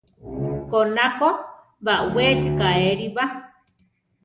[0.69, 1.29] Koná ko
[1.85, 3.23] baʼwechi kaéli ba.